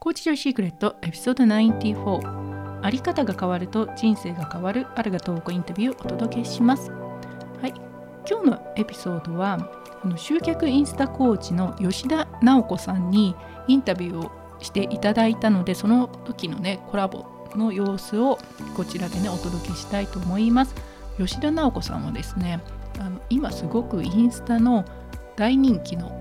[0.00, 6.92] コーチジョイシークレットエピソード94あり方が変わると人生が変わるあるがトークインタビューをお届けします。
[7.60, 7.74] はい。
[8.30, 9.58] 今日のエピソードは
[10.00, 13.34] この集客インスタコーチの吉田直子さんに
[13.66, 14.30] インタビューを
[14.60, 17.26] していただいたのでその時のねコラボ
[17.56, 18.38] の様子を
[18.76, 20.76] こちらでねお届けしたいと思います。
[21.18, 22.62] 吉田直子さんはですね
[23.00, 24.84] あの今すごくインスタの
[25.34, 26.20] 大人気の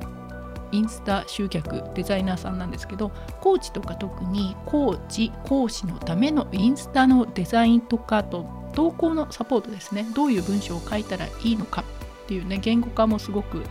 [0.71, 3.11] インスタ集客デザイナーさんなんですけど
[3.41, 10.05] コーチとか特にコーチ講師のためのインスタのデザインとかと投稿のサポートですね。
[10.13, 11.83] どういう文章を書いたらいいのか
[12.25, 13.63] っていうね言語化もすごく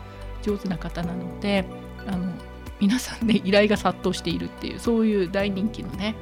[0.42, 1.64] 上手な方なので
[2.06, 2.32] あの
[2.80, 6.14] 皆さんね依頼が殺到しているっていうそういう大人気のね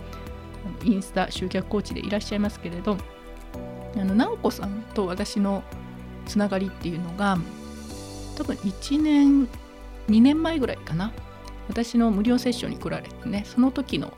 [0.82, 2.96] インスタ集客コーチでいらっしゃいますけれど
[3.96, 5.62] あの直子さんと私の
[6.26, 7.38] つながりっていうのが
[8.36, 9.48] 多分1年
[10.08, 11.12] 2年前ぐらいかな。
[11.68, 14.12] 私の無料セッションに来られてねその時の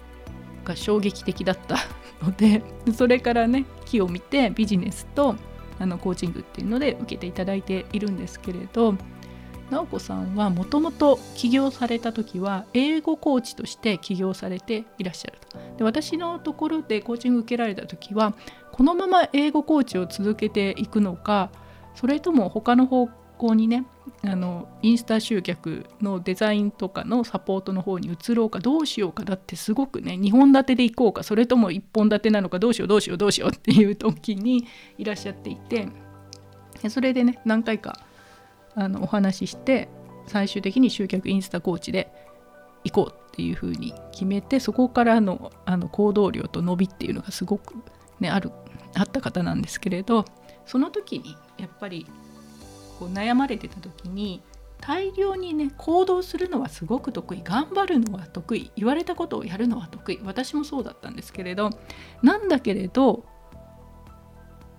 [0.64, 1.76] が衝撃的だった
[2.22, 2.62] ので
[2.92, 5.36] それからね木を見てビジネスと
[5.78, 8.94] あのコーチングっていうので受けていただいているんですけれど
[9.70, 15.58] 直子さんはもともと起業された時は英語コーチとして起業されていらっしゃると。
[15.78, 18.34] で私のところでコーチング受けられた時は
[18.72, 21.50] このまま英語コーチを続けていくのか
[21.94, 23.86] それとも他の方向にね
[24.24, 34.66] あのインスタ集客のデザインとかのサポートの方に移ろうかどうしようかだってすごくね2本立てでいこうかそれとも1本立てなのかどうしようどうしようどうしようっていう時に
[34.98, 35.88] いらっしゃっていて
[36.88, 37.98] それでね何回か
[38.74, 39.88] あのお話しして
[40.26, 42.12] 最終的に集客インスタコーチで
[42.84, 47.74] 行こうっていうふうに決めてそこからのあの行動量と伸びっていうのがすごく、
[48.20, 48.50] ね、ある
[48.94, 50.24] あった方なんですけれど
[50.64, 52.06] その時にやっぱり
[52.98, 54.42] こう悩まれてた時に
[54.80, 61.70] 大量にね行動するのはすごく得意頑張るのは得意言われたことをやるのは得意私もそうだったんですけれど
[62.22, 63.24] なんだけれど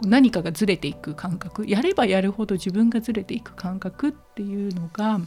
[0.01, 5.19] 何かがずれていく感覚やればやるほど自分がずれていく感覚っていうのが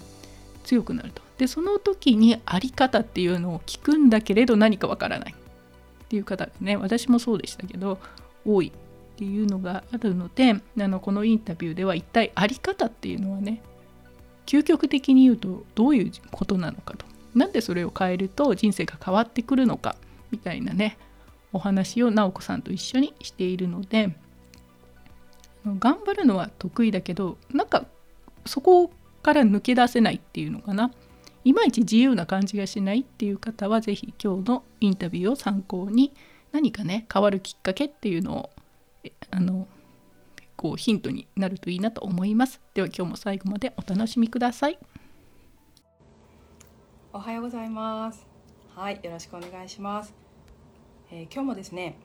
[0.65, 1.23] 強くなると。
[1.39, 7.99] でその時にあり方っていうのを聞くんだけれど何かわからないっていう方ね私もそうでしたけど
[8.45, 8.73] 多い。
[9.21, 13.61] っていうのがあるのであのこのインタビューでは一体あり方っていうのはね
[14.47, 17.05] 究極的に言うとどういうことなのかと。
[17.35, 19.95] なんでそれを変えると人生が変わってくるのか
[20.31, 20.97] みたいなね
[21.53, 24.17] お話を直子さんと一緒にしているので
[25.67, 27.85] 頑張るのは得意だけどなんか
[28.47, 28.91] そこ
[29.23, 30.91] から抜け出せないっていうのかな。
[31.45, 36.13] いまいち自由な感じがしないっていう方は是非今日のインタビューを参考に
[36.53, 38.51] 何かね変わるきっかけっていうのを
[39.31, 39.67] あの
[40.57, 42.61] こうヒントになるといいなと思います。
[42.75, 44.79] では今日も最後までお楽しみください。
[47.13, 48.27] おはようございます。
[48.75, 50.15] はいよろしくお願いします、
[51.11, 51.99] えー、今日もですね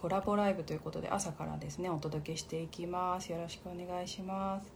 [0.00, 3.32] コラボライブということで朝からですねお届けしていきます。
[3.32, 4.72] よろしくお願いします。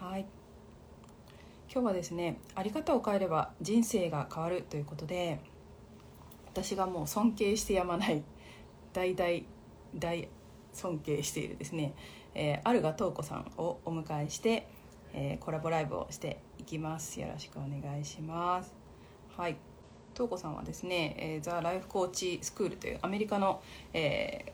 [0.00, 0.26] はい。
[1.72, 5.40] 今日はですねあり方を変えれば人生が変わるということで
[6.46, 8.22] 私がもう尊敬してやまない
[8.92, 9.44] 大大
[9.96, 10.28] 大
[10.74, 11.94] 尊敬しているですね、
[12.34, 14.66] えー、アルガトウコさんをお迎えして、
[15.12, 17.20] えー、コラボライブをしていきます。
[17.20, 18.74] よろしくお願いします。
[19.36, 19.56] はい。
[20.14, 23.62] トウコさんはですね、えー、ザ・ライフコーチスクールというアメリカの、
[23.92, 24.52] え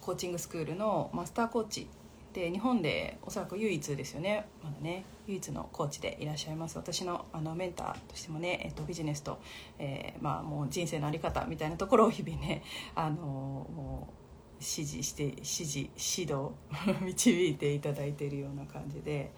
[0.00, 1.88] ー、コーチングスクールのマスターコーチ
[2.32, 4.46] で日本でおそらく唯一ですよね。
[4.62, 6.76] まだね唯一のコーチでいらっしゃいます。
[6.76, 9.38] 私のあのメンターとしてもね、えっと、ビジネスと、
[9.78, 12.62] えー、まあ、もう人生の在り方みたいなところを日々ね
[12.94, 14.21] あのもう
[14.62, 15.90] 指示して指示指
[16.32, 16.52] 導
[17.04, 19.32] 導いていただいているような感じで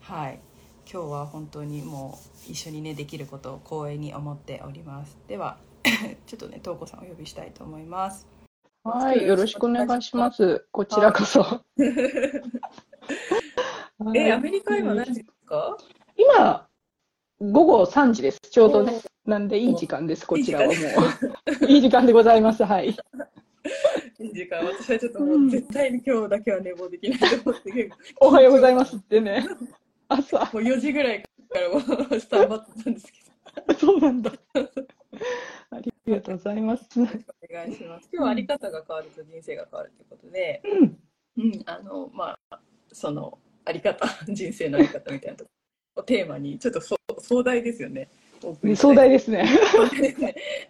[0.00, 0.40] はい。
[0.90, 2.18] 今日は本当にも
[2.48, 5.18] う一緒にねできることを光栄に思っております。
[5.28, 5.58] では
[6.26, 8.26] ちょっとね東子さんをお呼びしたいと思います。
[8.84, 10.64] はいよろしくお願いします。
[10.70, 11.44] こちらこそ。
[14.14, 15.76] えアメリカ今何時ですか？
[16.16, 16.66] 今
[17.40, 18.40] 午後3時です。
[18.50, 21.66] ちょうどねなんでいい時間ですこちらはもう。
[21.70, 22.64] いい時間でございます。
[22.64, 22.96] はい
[24.20, 29.46] いい時間、私はちょっともう絶対に今日だけは寝坊できないと思って、おはようございますってね。
[30.08, 30.38] 朝。
[30.38, 31.28] もう4時ぐらいか
[31.60, 31.76] らも
[32.10, 33.18] うスタンバってたんですけ
[33.66, 33.74] ど。
[33.74, 34.32] そうなんだ。
[35.70, 36.86] ありがとうございます。
[37.00, 38.08] お願いします。
[38.12, 40.98] 今日はあり方が変わると人生が変わるということで、うん、
[41.44, 42.60] うん、あの、まあ、
[42.92, 45.46] そのあり方、人生のあり方みたいなと
[45.96, 48.08] をテーマに、ちょっとそ壮大ですよね。
[48.76, 49.44] 壮大ですね。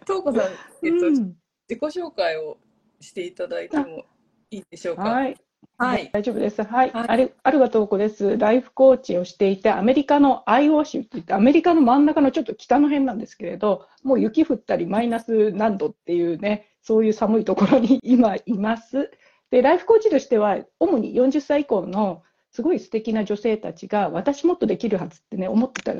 [0.05, 0.41] 東子さん、
[0.85, 1.35] えっと、うん、自
[1.69, 2.57] 己紹介を
[2.99, 4.05] していただいても
[4.51, 5.03] いいでしょうか？
[5.03, 5.37] はい。
[5.77, 6.09] はい。
[6.11, 6.61] 大丈夫です。
[6.63, 6.91] はい。
[6.91, 8.37] はいあれ、アルガトーコです。
[8.37, 19.11] ライフコーチをしていて、アメリカのアイオー州って言って、アメリカの真ん中のちょっと北の辺なんですけれど、もう雪降ったりマイナス何度っていうね、そういう寒いところに 今います。
[19.51, 25.93] で、ライフコーチとしては、主に40歳以降のすごい素敵な女性たちが、私もっとできるはずってね、思ってた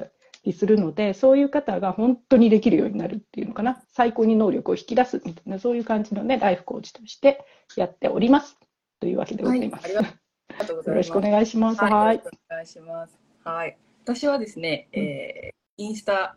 [0.45, 3.83] りするので、そういう方が本当にできるようになるっていうのかな。
[3.89, 7.45] 最高に能力を引き出すみたいな、そういう感じのね、ライフコーチとして
[7.75, 8.57] やっております。
[8.99, 9.83] というわけでございます。
[9.83, 11.07] はいありがありがとうございます。
[11.07, 11.81] よろしくお願いします。
[11.81, 13.19] はい、はいお願いします。
[13.43, 16.35] はい、私はですね、えーインスタ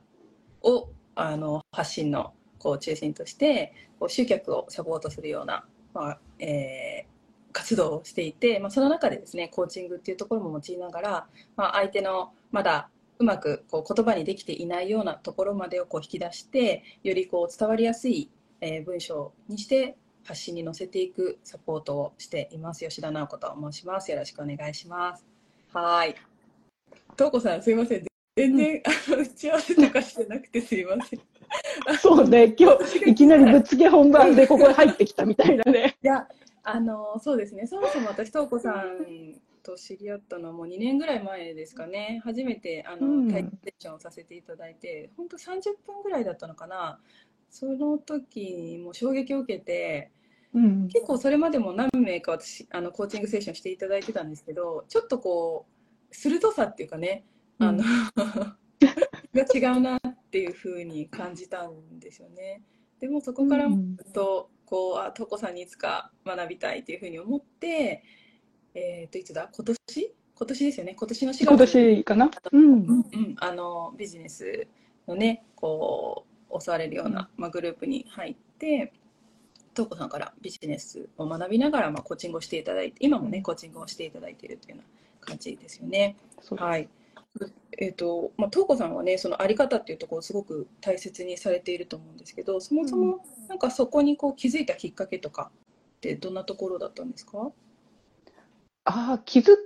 [0.62, 7.12] をあの発信のこう中心としてこう集客をサポートするような、まあえー
[7.52, 18.30] 活動をしていて、まあ、その中でですねコーチングっていうところも用いながら、まあ、相手のまだうまくこう言葉にできていないようなところまでをこう引き出してよりこう伝わりやすい、
[18.60, 22.86] えー文章にして発信に載せていくサポートをしています。
[22.86, 24.10] 吉田直子と申します。
[24.10, 25.24] よろしくお願いします。
[25.72, 26.14] はい。
[27.16, 28.04] とうこさんすいません。
[28.36, 31.18] 全然、あの打ち合わせとかしてなくてすいません。
[31.18, 31.22] い
[32.00, 35.96] そうね、今日 いきなりぶっつけ本番でここに入ってきたみたいなね。
[36.02, 36.26] や
[36.62, 37.66] あのそうですね。
[37.66, 42.20] そもそも私とうこさんと知り合ったのはもう2年ぐらい前ですかね。
[42.24, 43.28] 初めてあの、うん。
[43.28, 47.00] 体験セッションをさせていただいて本当30分ぐらいだったのかな。
[47.50, 50.10] その時にもう衝撃を受けて
[50.54, 55.66] うん、結構それまでも何名か私あのコーチングセッションしていただいてたんですけどちょっとこ
[56.10, 57.24] う鋭さっていうかね
[57.58, 57.82] あの、
[59.34, 60.00] が違うなっ
[60.30, 62.62] ていうふうに感じたんですよね。
[63.00, 63.96] でもそこからうん。
[63.96, 68.02] ずっとこうあとこさんにいつか学びたいっていうふうに思って、
[68.74, 69.48] えー、といつだ？
[69.52, 70.14] 今年？
[70.34, 70.94] 今年ですよね？
[70.94, 71.46] 今年の4月。
[71.46, 72.30] 今年かな？
[72.52, 72.62] うん。
[72.62, 74.66] うんうん、あのビジネス
[75.06, 78.92] のねこう教われるような、まあ、グループに入って
[79.74, 86.16] 東子さんからビジネスを学びながら、まあ、コーチングをしていただいて今もねコーチングをしていただいているというような感じですよね。
[86.56, 86.88] はい。
[87.78, 95.50] えーとまあ、東子さんはねそのあり方っていうところをすごく大切にされていると思うんですけどそもそもなんかそこにこう気づいたきっかけとか
[95.96, 97.50] ってどんなところだったんですか？
[98.84, 99.56] ああ、気づ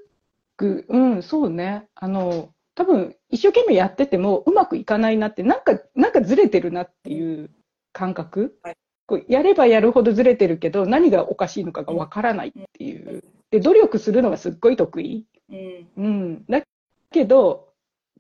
[0.57, 0.87] く。
[0.89, 1.89] うん、そうね。
[1.95, 7.51] あの、多分一生懸命やっててもうまくいかないなって、なんか、なんかずれてるなっていう
[7.93, 8.59] 感覚。
[8.63, 8.77] はい
[9.07, 13.23] こうやればやるほどずれてるけど、何がおかしいのかがわからないっていう。
[13.51, 15.27] で、努力するのがすっごい得意。
[15.49, 16.45] うんうん。
[16.47, 16.63] だ
[17.13, 17.73] けど、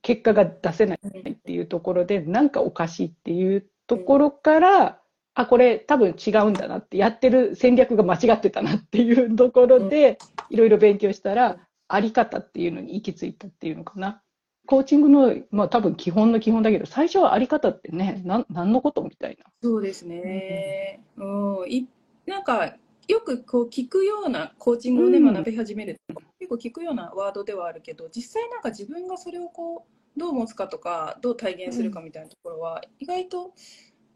[0.02, 0.98] 結果が出せない
[1.30, 5.00] っていうところで、なんかおかしいっていうところから、
[5.36, 10.18] あ、これ多分違うんだなって、やってる戦略が間違ってたなっていうところで、
[10.48, 14.22] いろいろ勉強したら、あり方っていうのに行き着いたっていうのかな。
[14.66, 19.44] コーチングの、まあ多分基本の基本だけど、最初はあり方ってね、なん、何のことみたいな。
[19.62, 21.00] そうですね。
[21.18, 21.86] うん、い、
[22.24, 22.74] なんか
[23.06, 33.52] よくこう聞くようなコーチングをね、うん学び始めると結構聞くようなワードではあるけど、実際なんか自分がそれをこうどう持つかとか、どう体現するかみたいなところは意外と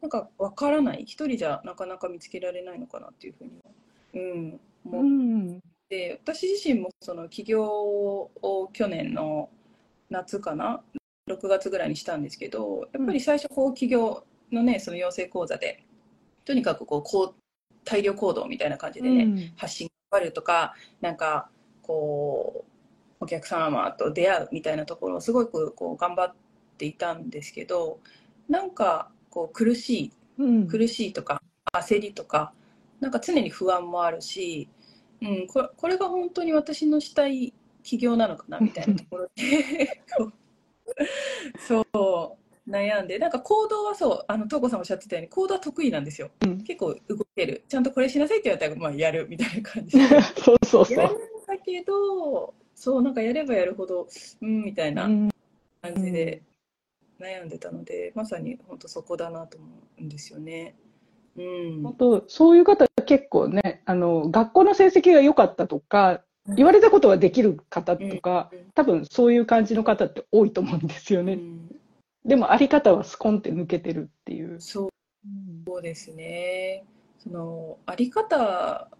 [0.00, 1.02] なんかわからない。
[1.02, 3.70] 一人じゃなかなか見つけられないのかなっていうふうには、
[4.14, 5.60] うん、思っん。
[5.88, 9.50] て、私自身もその起業を去年の
[10.08, 10.82] 夏かな、
[11.28, 15.84] 6月ぐらいにしたんですけど、やっぱり最初こう起業のね、その養成講座で、
[16.44, 21.50] とにかくこうこう大量行動みたいな感じでね、うん発信頑張るとか、なんか
[21.82, 22.64] こ
[23.20, 26.34] うお客様と出会うみたいなところをすごくこう頑張っ
[26.78, 28.00] ていたんですけど、
[28.48, 30.68] なんかこう苦しいうん。
[30.68, 31.40] 苦しいとか
[31.72, 32.52] 焦りとか
[33.00, 34.68] なんか常に不安もあるし、
[35.22, 40.02] うん、これこれが本当に私のしたい起業なのかなみたいなところで
[41.66, 41.90] そう
[42.70, 46.62] 悩んでなんか行動はそうあの東子さんおっしゃってたように行動は得意なんですよ、うん。
[46.62, 47.64] 結構動ける。
[47.68, 50.04] ちゃんとこれしなさいって言われたら、まあ、やるみたいな感じで。
[50.38, 51.20] そうそうそやるんう。
[51.46, 54.06] だけどそうなんかやればやるほど
[54.40, 55.30] うんみたいなうん。
[55.82, 56.42] 感じで
[57.20, 59.66] 悩んでたので、まさに本当そこだなと思
[60.00, 60.74] うんですよね。
[61.36, 66.22] うん本当、そういう方結構ね、あの、学校の成績が良かったとか、
[66.56, 71.34] 言われたことはできる方とかうん、多分そういう感じの方って多いと思うんですよね。
[71.34, 71.76] うん
[72.22, 74.60] でも、あり方はスコンって抜けてるっていう。
[74.60, 74.90] そう
[75.66, 76.84] そうですね。
[77.18, 78.98] そのあり方っ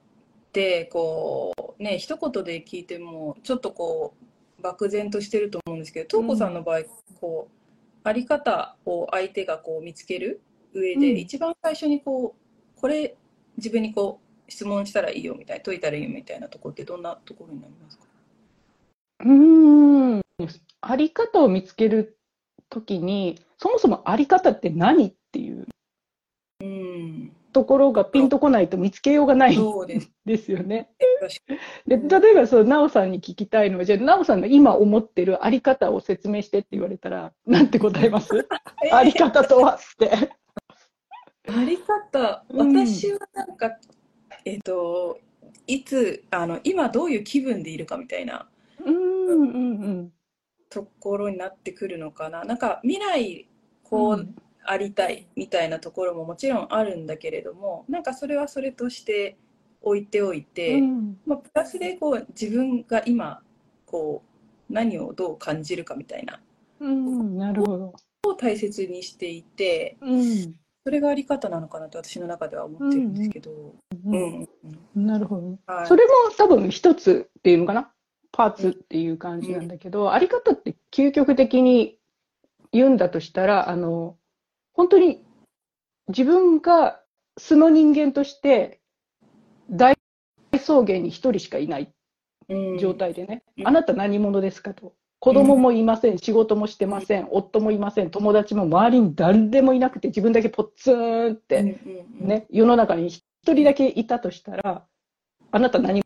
[0.53, 4.15] てこうね一言で聞いてもちょっとこ
[4.59, 6.81] う漠然としてると思うんですけど、東子さんの場合
[7.21, 7.60] こう
[8.03, 10.41] あり方を相手がこう見つける
[10.73, 13.17] 上で、うん一番最初にこうこれ
[13.57, 18.05] 自分にこう質問したらいいよみたいな解いたらいいよみたいなところってどんなところになりますか？
[19.21, 20.21] うーん。
[20.81, 22.19] あり方を見つける
[22.71, 25.67] ときに、そもそもあり方って何っていう。
[27.51, 27.53] うん。
[27.53, 29.59] ところがピンとこないと見つけようがない
[30.25, 30.53] です。
[30.53, 30.91] よね。
[31.87, 38.35] で例えばそう、なおさんに聞きたいのは、じゃあ、なおさんの今思ってるあり方を説明してって言われたら、なんて答えます？
[38.35, 38.43] に
[38.93, 40.11] あり方とはって。
[41.49, 43.77] あり方、うん私はなんか、
[44.45, 45.19] えっ、と、
[45.67, 48.49] いつ、あの、今どういう気分でいるかみたいな
[48.85, 50.13] うんうんうん
[50.69, 52.45] ところになってくるのかな。
[52.45, 53.49] なんか未来、
[53.83, 54.29] こう、
[54.71, 59.37] ありたいみたいなところももちろんあるんだけれども、なんかそれはそれとして
[59.83, 61.19] 置いておいて、うん。
[61.27, 63.43] まあ、プラスでこう自分が今、
[63.85, 64.23] こ
[64.71, 66.41] う、何をどう感じるかみたいな、
[66.79, 67.95] うん、なるほど。
[68.29, 70.55] を大切にしていて、うん。
[70.85, 73.75] それがあり方なのかなと私の中では思ってるんですけど、う
[74.05, 74.13] うん。
[74.13, 74.49] ん、
[74.95, 75.07] うん。
[75.07, 75.59] なるほど。
[75.67, 75.87] はい。
[75.89, 77.91] それも多分一つっていうのかな？
[78.31, 81.99] パーツっていう感じなんだけど、あり方って究極的に
[82.71, 84.17] 言うんだとしたら、あの、
[84.73, 85.25] 本当に
[86.09, 87.01] 自分が
[87.39, 88.81] 素の人間として
[89.71, 89.97] 大
[90.53, 91.93] 草原に一人しかいない
[92.51, 92.79] うん。
[92.79, 93.69] 状態でね、うん。
[93.69, 94.93] あなた何者ですかと。
[95.21, 101.77] 子供もいません、仕事もしてません、夫もいません、友達も周りに誰でもいなくて自分だけポッツンって、うんうん
[102.23, 102.27] うん。
[102.27, 104.85] ね、世の中に一人だけいたとしたら、
[105.53, 106.03] あなた何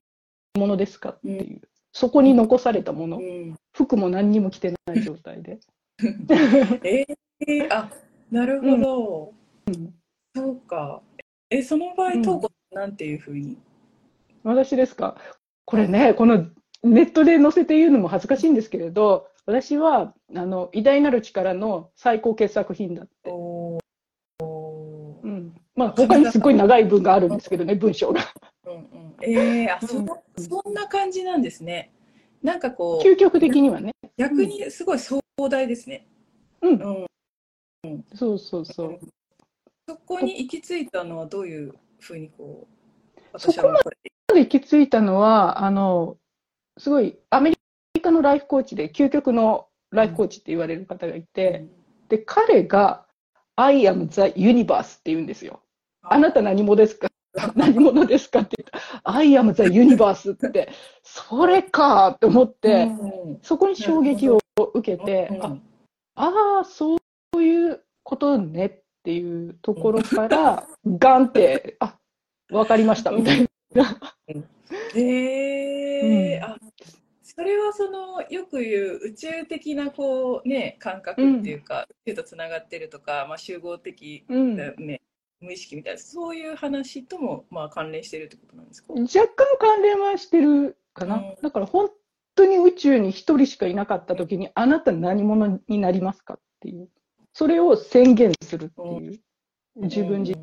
[0.56, 3.54] 者ですかっていう、そこに残されたもの、うん。
[3.72, 5.60] 服も何にも着てない状態で。
[6.82, 7.88] えー、あ
[8.30, 9.32] なるほど、
[9.66, 9.94] うん。
[10.34, 11.02] そうか。
[11.50, 12.22] えその場合うん。
[12.22, 13.56] 東子なんていうふうに、
[14.42, 15.16] 私ですか？
[15.64, 16.46] これね、この
[16.82, 23.30] ネットで載せて言うのも恥ずかしいんですけれど、私はあの偉大なる力の最高傑作品だって。
[23.30, 23.78] う
[25.26, 25.54] ん。
[25.74, 28.20] まあ、他にすごい長い文があるんですけどね、文章が。
[28.66, 30.06] うんうん、えー、あそ,、うん。
[30.36, 31.92] そんな感じなんですね。
[32.42, 33.92] なんかこう究極的にはね。
[34.16, 36.06] 逆にすごい壮大ですね、
[36.62, 36.74] うん。
[36.74, 37.06] う、ん、
[38.14, 38.98] そうそうそう。
[39.88, 42.66] そこに行き着いたのはどういうふうにこ
[43.34, 43.96] うそこ私はこれ
[44.34, 46.16] で行き着いたのは、あの、
[46.78, 47.52] すごいアメ
[47.94, 51.66] リカのライフコーチで、究極のライフコーチって言われる方がいて、
[52.08, 53.06] で、彼が
[53.56, 55.60] I am the universe って言うんですよ。
[56.02, 57.08] あなた何者ですか？
[57.56, 60.70] 何者ですかって言ったら I am the universe って、
[61.02, 64.38] それかって思って、うんそこに衝撃を
[64.74, 65.58] 受けて、うんあ
[66.16, 66.64] あー、
[67.34, 71.98] そういうことねっていうところから、ガンって、あ、
[72.52, 74.00] わかりましたみたいな。
[74.94, 76.44] へえ、うん。
[76.44, 76.56] あ
[77.24, 84.56] それはそのよく言う宇宙的なこうね感覚っていうか、宇宙とつながってるとか、まあ、集合的うん。
[84.56, 85.00] な、ね。
[85.40, 85.98] 無意識みたいな。
[85.98, 91.16] そういう話ともまあ関連してるってことなんですか、若干関連はしてるかな。
[91.16, 91.36] うん。
[91.42, 91.90] だから本
[92.36, 96.88] 当に宇宙に一人しかいなかった時に、あなた何者になりますかっていう。
[97.34, 99.20] それを宣言するっていう。
[99.76, 100.34] 自分自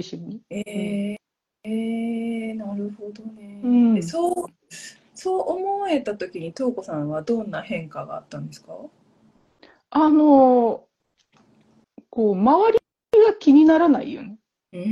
[0.00, 0.40] 身に。
[0.48, 1.16] えー、
[1.64, 4.34] えー、なるほどね、うんでそう
[5.14, 8.72] そう思えた時に東子さんはどんな変化があったんですか？
[9.90, 10.86] あの、
[12.08, 12.78] こう、周り
[13.26, 14.38] が気にならないよね。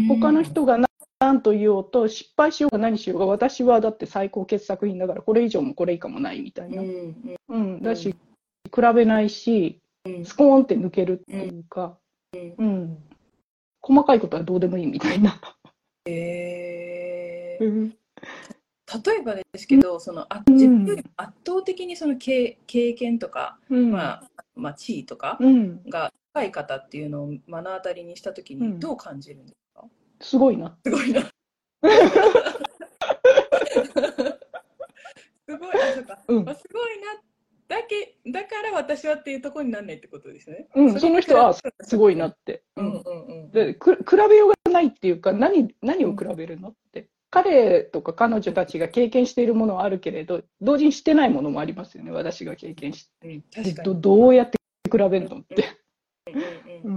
[0.06, 0.86] 他の人が何
[1.20, 6.82] 何と言おうと、失敗しようが何しようが、私はだって最高傑作品だから、これ以上もこれ以下もないみたいな。
[6.82, 6.88] うん
[7.48, 7.82] うんうん。
[7.82, 8.16] だし、比
[8.94, 9.87] べないし、うん
[10.24, 11.98] スコーンって抜けるっていうか、
[12.32, 12.98] うん。
[13.80, 15.40] 細かいことはどうでもいいみたいな。
[16.06, 17.94] えーうん
[19.04, 23.90] 例えばですけど、そのあ自分よりも圧倒的にその経経験とか、うん。
[23.90, 24.22] まあ
[24.56, 25.82] まあ、地位とかうん。
[25.84, 29.84] が高い方っていうのを目の当たりにしたときうんにどう感じるんですか、
[30.20, 30.74] すごいな。
[30.82, 31.20] すごいな。
[35.48, 35.70] すごい、
[36.08, 37.06] あ、そうんまあ、すごいな。
[37.68, 40.68] だけ、だから私はっていうところにならないってことですね。
[40.74, 42.62] うん、その人はすごいなって。
[42.76, 42.90] ううんん。
[42.90, 43.50] うんうん。
[43.50, 47.08] でく比べようがないっていうか、何、何を比べるのって。
[47.30, 53.62] 彼とか彼女たちが経験しているものはあるけれど、同時にしてないものもありますよね、私が経験しうん、て。
[53.62, 53.86] 確かに。
[53.86, 54.56] どどうやって
[54.90, 55.64] 比べるのって。
[56.26, 56.96] うんうんう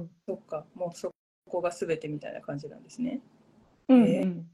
[0.00, 0.10] うん。
[0.26, 1.12] そっか、もうそ
[1.48, 3.20] こが全てみたいな感じなんですね。
[3.88, 4.50] うんえうん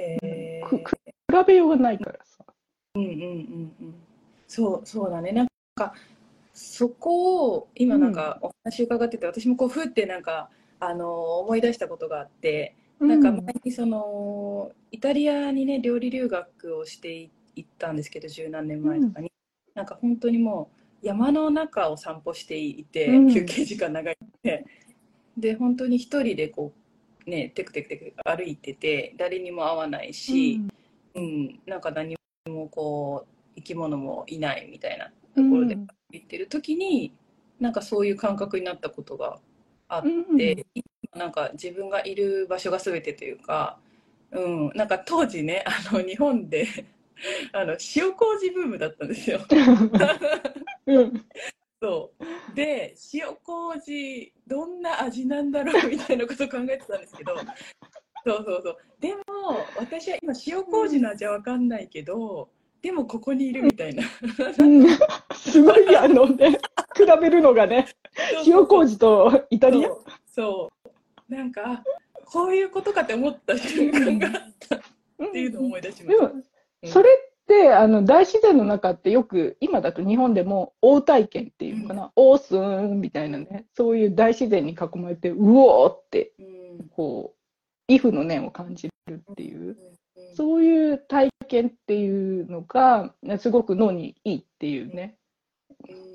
[0.00, 2.44] えくく比べようがないからさ。
[2.94, 3.94] うんうんうんうん。
[4.48, 5.30] そう、そうだね。
[5.32, 5.94] なんか、
[6.52, 10.50] そこを今なんかお話伺ってて、私もこう、ふってなんか、
[10.80, 19.30] あの、思い出したことがあって、なんか前にその、イタリアにね、料理留学をしていったんですけど、十何年前とかに。
[19.74, 20.70] なんか本当にも
[21.02, 23.32] う、山の中を散歩していて、うん。
[23.32, 24.66] 休憩時間長いって、
[25.36, 26.72] で、本当に一人でこ
[27.26, 30.60] う、ね、テクテクテク歩いてて、誰にも会わないし、
[31.14, 32.16] うん、なんか何
[32.48, 37.12] もこう生き物もいないみたいなところでうん行ってる時に、
[37.60, 39.38] なんかそういう感覚になったことが
[39.88, 40.64] あっうんて、
[41.14, 43.78] なんか自分がいる場所が全てというか、
[44.30, 46.66] うん、なんか当時ねあの日本で
[47.52, 49.40] あの塩麹ブームだったんですよ。
[50.86, 51.26] うん。
[51.80, 52.54] そう。
[52.54, 57.44] で塩麹どんな味なんだろうみたいなことを考えてたんですけどそう
[58.24, 58.76] そうそう。
[59.00, 59.22] でも
[59.76, 62.48] 私は今塩麹の味は分かんないけど
[62.80, 64.04] でもここにいるみたいな。
[64.58, 64.86] うん。
[65.34, 66.58] すごい、あのね、
[66.96, 67.88] 比べるのがね、
[68.46, 69.88] 塩麹とイタリア？
[70.26, 70.70] そ
[71.28, 71.34] う。
[71.34, 71.82] なんかあ
[72.24, 74.76] こういうことかって思った瞬間があった。
[74.76, 74.80] っ
[75.32, 76.28] ていうのを思い出しました。
[76.28, 76.42] でも、
[76.84, 86.42] それって、あの、大自然の中ってよく、今だと日本でも、大体験っていうのかな、オースーンみたいなね、そういう大自然に囲まれて、うおーって、う
[86.84, 86.88] ん。
[86.90, 89.76] こう、イフの念を感じるっていう、うん
[90.34, 95.16] そういう体験っていうのが、すごく脳にいいっていうね、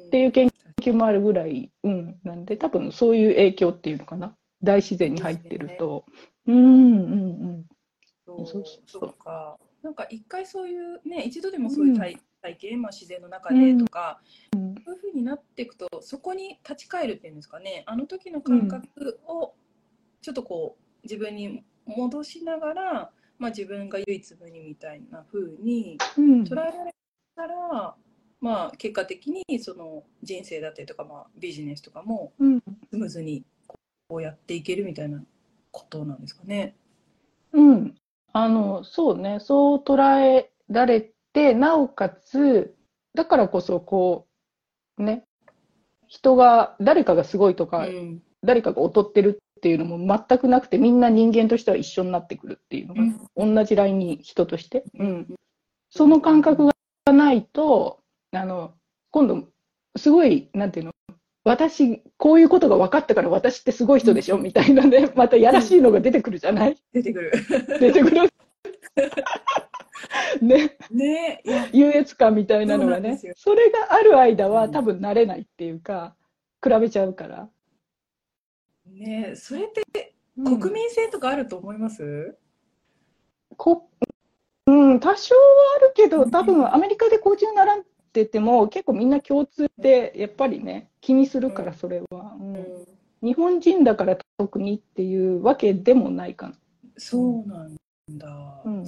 [0.08, 0.52] っていう研
[0.82, 6.06] 究もあるぐらい、うん、なんで、多分そういう影響っていうのかな、大自然に入ってると。
[6.48, 7.66] うん、うん、
[8.26, 9.58] そうそうそうそうか。
[9.82, 14.22] なんか一回そういうね、一度でもそういう体,、体験、まあ、自然の中でとか、
[14.54, 14.76] うん。
[14.86, 19.54] そういうふうになっていくと、そこに立ち返るっていうんですかね、あの時の感覚を
[20.22, 26.44] ちょっとこう自分に戻しながら、まあ、自分が唯一無二みたいなふうにうん。
[26.44, 26.96] 捉えられ
[27.36, 27.96] たら、
[28.40, 32.64] まあ、結果的にその人生だったりとか、まあ、ビジネスとかもうん。
[32.90, 35.24] スムーズにこうやっていけるみたいな
[35.72, 36.76] ことなんですかね。
[37.52, 37.96] うん。
[38.34, 41.02] あの、そうね、そう捉えられ
[41.34, 42.76] て、なおかつ、
[43.14, 44.28] だからこそ、こ
[44.98, 45.26] う、ね、
[46.08, 49.98] 人が、誰かがすごいとか、うん誰かが劣ってるっていうのも
[50.28, 54.84] 全くなくて、みんな人間としては一緒になってくるっていうのが、同じラインに人として。
[55.00, 55.28] うん。
[55.90, 58.00] その感覚がないと、
[58.32, 58.74] あの、
[59.12, 59.48] 今度、
[59.96, 60.92] すごい、なんていうの、
[61.46, 66.78] 私、こういうことが分かったから私ってすごい人でしょみたいなね、またやらしいのが出てくるじゃない？
[66.94, 67.32] 出てくる。
[67.80, 68.30] 出てくる。
[70.42, 71.42] ね、ね
[71.74, 76.16] 優越感みたいなのがねそれがある間はうん多分慣れないっていうか、
[76.64, 77.50] 比べちゃうから。
[78.86, 80.60] ねそれってうん。
[80.60, 82.36] 国民性とかあると思います、
[83.56, 83.90] こ
[84.66, 85.42] うん、多少は
[85.78, 87.78] あるけど、多分アメリカでコーチに習っ
[88.14, 92.36] てても、結構みんな共通で、やっぱりね、気にするから、それは。
[92.40, 92.56] うん。
[92.56, 92.86] うん。
[93.22, 96.56] 日本人だから特にっていうわけでもないかな。
[96.98, 97.78] そうなん
[98.18, 98.86] だ、うん。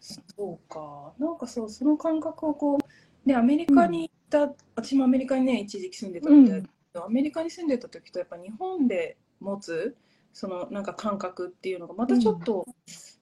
[0.00, 1.12] そうか。
[1.18, 6.62] なんかそうその感覚をこうねアメリカに行った、私もアメリカにね一時期住んでたみたい
[7.02, 9.96] アメリカに住んでた時とやっぱ日本で持つ
[10.32, 12.66] そのなんか感覚っていうのがまたちょっと、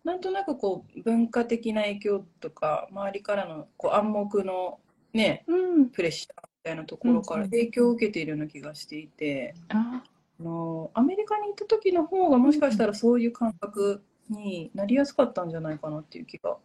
[0.02, 4.80] なんとなくこう文化的な影響とか周りからのこう暗黙の
[5.12, 5.90] ねうん。
[5.90, 10.02] プレッシャーみたいなところからうん影響を受けているような気がしていて、あ
[10.40, 16.56] あのアメリカに行った時の方がもしかしたらそういう感覚になりやすかったんじゃないかなっていう気が。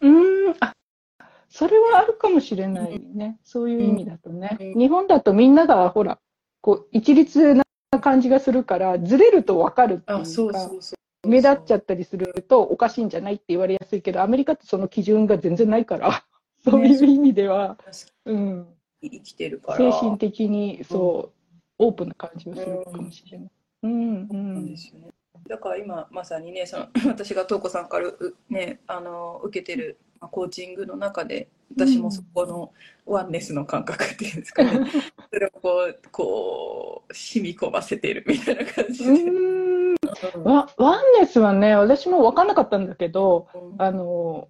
[0.00, 0.72] うん、あ、
[1.56, 3.38] それはあるかもしれないね。
[3.42, 4.58] そういう意味だとね。
[4.60, 6.18] うん日本だとみんながほら、
[6.60, 7.64] こう、一律な
[7.98, 16.26] 感じがするから、ずれるとわかるっていうあそうか、そうそう目立っちゃったりするとおかしいんじゃないって言われやすいけど、アメリカってその基準が全然ないから、
[16.62, 17.78] そういう意味では、
[18.26, 18.66] うん、
[19.00, 21.32] 生きてるから精神的にそ
[21.78, 23.50] う、オープンな感じがするかもしれない。
[23.84, 24.76] うん、うなんんで。
[24.76, 25.08] すよね。
[25.48, 32.72] だから今まさにねその私が東子さんからうねあの受けてるまあコーチングの中で私もそこの
[33.04, 34.70] ワンネスの感覚っていうんですかね、
[35.32, 39.10] それをこうこう染み込ませているみたいな感じで。
[39.10, 39.96] うん。
[40.44, 44.48] ワワンネスはね、私も分かんなかったんだけど、あの、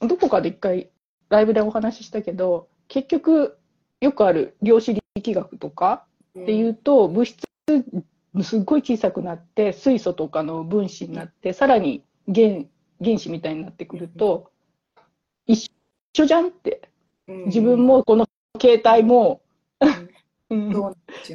[0.00, 0.90] どこかで一回
[1.28, 3.58] ライブでお話ししたけど、結局、
[4.00, 6.04] よくある量子力学とか
[6.38, 7.46] っていうと、物質
[8.42, 12.64] すっごい小さくなって、水素とかの分子になって、さらに原
[13.02, 14.50] 原子みたいになってくると、
[15.46, 15.70] 一
[16.14, 16.88] 緒じゃんって。
[17.28, 17.44] うん。
[17.46, 18.26] 自分もこの
[18.60, 19.42] 携帯も、
[20.48, 20.72] うん。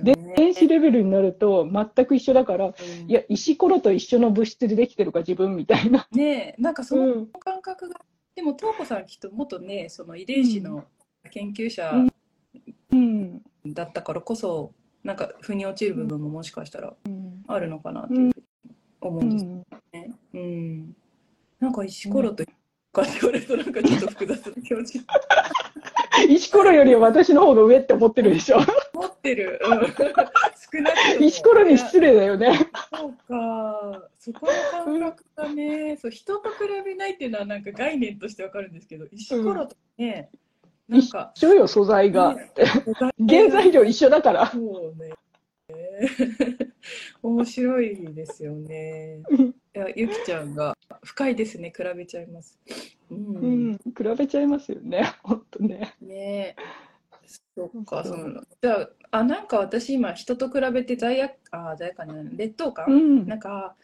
[0.03, 0.15] ね。
[0.37, 3.09] 電子レベルになると全く一緒だから、うん。
[3.09, 6.07] いや、石ころと一緒の物質でできてるか自分みたいな。
[6.11, 7.27] ねえなんかそのうん。
[7.27, 7.99] 感覚が、
[8.35, 10.85] でも東子さんきっと元ねその遺伝子の
[11.29, 11.91] 研究者
[12.91, 13.41] うん。
[13.65, 18.33] だったからこそ、なんか腑に落ちる部分ももしかしたらうんあるのかなっていうふうに
[19.01, 20.11] 思ううんですんね。
[20.33, 20.95] うん。
[21.59, 22.43] なんか石ころと
[22.91, 25.01] かって言われるとなんかちょっと複雑な気持ち
[26.29, 28.59] 石ころよりは私の方が上って思ってるでしょ。
[28.93, 29.59] 持ってる。
[29.63, 31.23] うん、少なく。
[31.23, 32.69] 石ころに失礼だよね。
[32.89, 34.09] そうか。
[34.19, 40.29] そこの感覚がね、そう人と比べないっていうのはなんか概念としてわかるんですけど、石ころとね、
[40.91, 42.35] なんか、一緒よ、素材が。
[42.35, 42.51] ね
[43.17, 44.51] 原材料一緒だから。
[44.51, 45.13] そうね。
[47.23, 49.21] 面白いですよね。
[49.73, 51.71] いや、ゆきちゃんが深いですね。
[51.75, 52.59] 比べちゃいます。
[53.09, 53.15] う。
[53.15, 55.95] うんん、比べちゃいますよね、本当ね。
[56.01, 56.61] ねえ。
[57.55, 58.43] そっか、そそううなの。
[58.61, 63.77] じゃあ、あ、なんか私今人と比べて罪悪、あ、罪悪感じゃない、劣等感、うんなんか、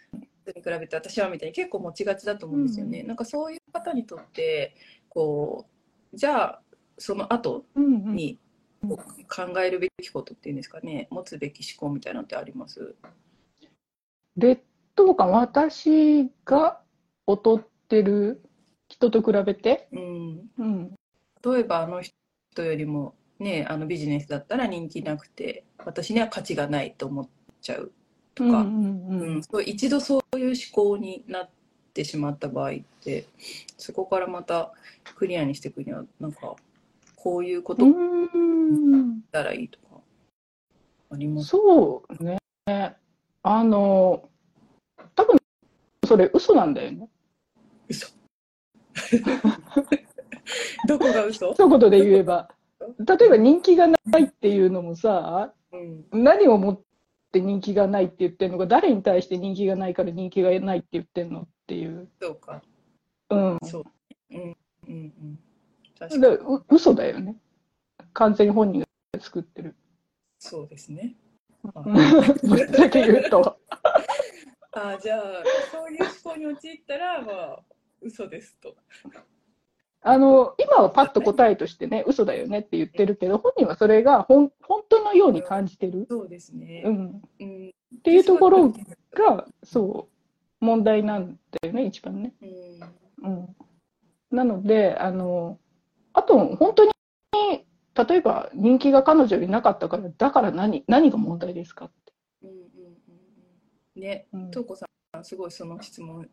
[0.45, 3.03] 人に比べて私はみたいに結構持ちがちだと思うんですよね。
[3.03, 4.75] なんかそういう方にとって、
[5.07, 5.67] こ
[6.13, 6.61] う、じゃあ、
[6.97, 8.39] その後に
[9.27, 12.95] 考えるべきことっていうんですかね、持つべき思考みたいなのってあります？
[14.35, 14.61] 劣
[14.95, 16.81] 等感、私が
[17.27, 18.41] 劣ってる
[18.87, 20.49] 人と比べて、うん。
[20.57, 20.95] うん、
[21.43, 27.29] 例えばあの人よりもね、あのビジネスだったら人気なくて、私には価値がないと思っ
[27.61, 27.91] ちゃう
[28.33, 31.49] とか、うんうんうんうん、一度そういう思考になっ
[31.93, 33.25] てしまった場合って
[33.77, 34.71] そこからまた
[35.15, 36.55] クリアにしていくにはなんか
[37.17, 39.99] こういうことうしんたらいいとか
[41.11, 42.37] ありますそうね。
[43.43, 44.29] あの、
[45.15, 45.37] 多分
[46.05, 47.09] それ嘘なんだよね。
[47.89, 48.07] 嘘
[50.87, 52.49] どこが嘘、一言で言えば。
[52.99, 56.81] 例えば人気がないっていうのもさ、うん、何をもっ
[57.31, 62.07] て人気がないって言ってるのか、誰に対して人気がないから人気がないって言ってるのっていう。
[62.21, 62.61] そうか
[63.31, 63.57] うん。
[63.63, 63.83] そう
[64.29, 65.39] うんうんうん
[65.99, 67.35] 確かにう嘘だよね。
[68.13, 68.87] 完全に本人が
[69.19, 69.75] 作ってる。
[70.39, 71.15] そうですね
[71.63, 73.57] ぶっちゃけ言うと。
[74.73, 77.63] あじゃあそういう思考に陥ったらまあ
[78.01, 78.75] 嘘ですと
[80.01, 86.05] あの、今はパッと答えとしてね、嘘だよねって言ってるけど、本人はそれが本本当のように感じてる。
[86.09, 87.21] そうですねうん。
[87.39, 90.09] うんっていうところが、そ
[90.61, 92.33] う、問題なんだよね、一番ね。
[93.21, 93.55] うんうん。
[94.29, 95.59] なので、あの、
[96.17, 96.91] あと、本当に、
[97.93, 102.13] 例えば人気が彼女よりなかったから、だから何、何が問題ですかって。
[102.41, 102.63] うんうんうん
[103.95, 104.87] うんね、うんとうこさ
[105.19, 106.27] ん、すごいその質問。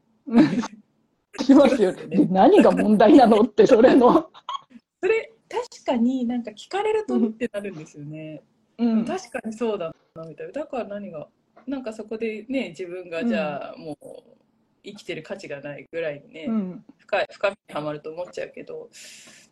[1.42, 2.06] しますよね。
[2.16, 4.30] で何が問題なのって、それの。
[5.02, 8.42] それ、確かになんか聞かれるとってなるんですよね。
[8.78, 9.04] うん。
[9.04, 10.52] 確かにそうだな、みたいな。
[10.52, 11.28] だから何が、
[11.66, 14.34] なんかそこでね、自分がじゃあ、もう、
[14.82, 16.84] 生きてる価値がないぐらいにね、うん。
[16.98, 18.88] 深い、深みにはまると思っちゃうけど、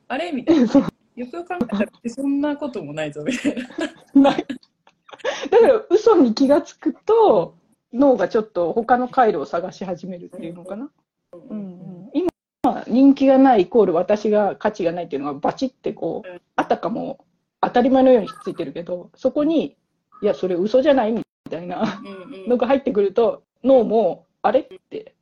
[0.08, 0.32] あれ？
[0.32, 0.62] みたいな。
[1.14, 3.54] よく考えたら、そんなこともないぞ、みたい
[4.14, 4.30] な。
[4.30, 4.46] ない。
[5.50, 7.56] だから、嘘に気がつくと、
[7.92, 10.90] 脳がちょっと他の回路を探し始めるっていうのかな。
[11.32, 12.30] うんうん、今、
[12.86, 17.24] 人気がないイコール私が価値がないっていうのがバチってこうあたかも
[17.60, 19.76] 当たり前のようにひっついてるけど、そこに、
[20.22, 22.02] いや、それ嘘じゃないみたいな
[22.48, 25.14] のが入ってくると、脳も、あれって、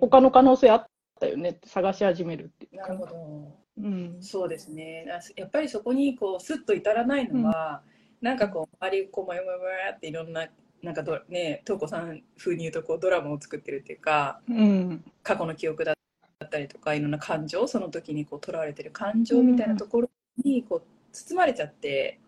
[0.00, 0.86] 他の可能性あっ
[1.18, 3.61] たよねって探し始めるっていうかなるほど。
[3.78, 4.16] うん。
[4.20, 5.06] そうですね。
[5.08, 7.82] あやっぱりそこにこうスッと至らないのは、
[8.20, 10.46] なんかこう周りこうもやもやもやっていろんな
[10.82, 15.04] なんかどね、とうこさん風に言うとこうドラマを作ってるっていうか、うん。
[15.22, 20.10] 過去の記憶だったりとかいろんな感情、その時にこうとらわれてる感情みたいなところ
[20.44, 20.82] にこう
[21.12, 22.18] 包まれちゃって、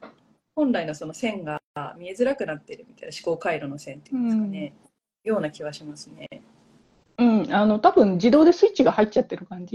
[0.56, 1.60] 本来のその線が
[1.98, 4.72] 見えづらくなってるみたいな思考回路の線っていうんですかね、
[5.24, 6.28] ような気はしますね。
[7.18, 7.52] うん。
[7.52, 9.74] あの、多分自動でスイッチが入っちゃってる感じ。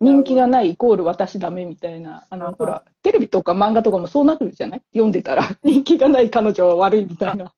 [0.00, 2.24] 人気がないイコール私ダメみたいな。
[2.30, 4.82] あの、あほら、テレビとか漫画とかもそうなるじゃない？
[4.92, 5.48] 読んでたら。
[5.64, 7.52] 人気がない彼女は悪いみたいな。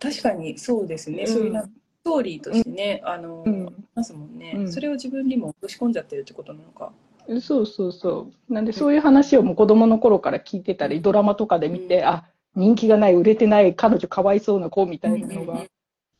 [0.00, 1.32] 確かにそうですね、うん。
[1.32, 1.70] そういうなス
[2.04, 3.86] トーリーとしてね、あの、うん。
[3.94, 4.72] ますもんね、うん。
[4.72, 6.92] それを自分にも落とし込んじゃってるってことなのか。
[7.40, 8.52] そうそうそう。
[8.52, 12.04] なんでそういう話をもう子供の頃から聞いてたり、ドラマとかで見て、うん。
[12.06, 15.68] あ、人気がない、売れてない、彼女かわいそうな子みたいなのがうんうんうん。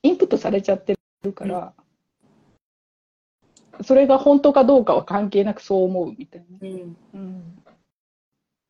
[0.03, 1.73] インプットされちゃってるから、
[3.83, 6.59] それが本当かどうかは関係なくそう思うみたいな。
[6.61, 7.63] うん、うん。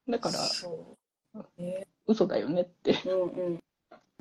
[0.09, 0.97] だから、そ
[1.35, 1.61] う。
[1.61, 2.97] ね、嘘だよねって。
[3.07, 3.29] うんうん。
[3.29, 3.59] うん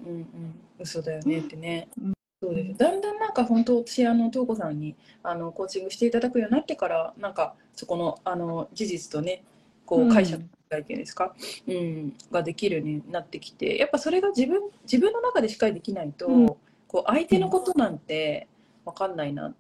[0.08, 0.60] うん。
[0.80, 1.88] 嘘だよねってね。
[2.02, 2.78] うんそうです。
[2.78, 9.44] だんだんなんか本当私あの東子さんにあのコーチングしていただくようになってからなんかそこのあの事実とね
[9.86, 11.34] こうんう解釈体験ですか、
[11.68, 18.48] うん、ができるようになってきてやっぱそれが自分自分の中でしっかりできないと、うんこう相手のことなんて
[18.86, 19.54] 分かんないなっ